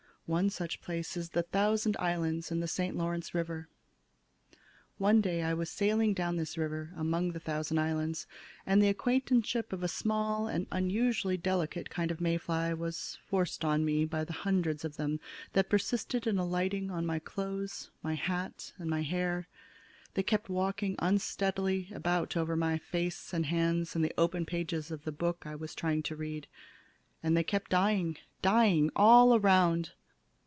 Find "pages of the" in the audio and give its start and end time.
24.45-25.11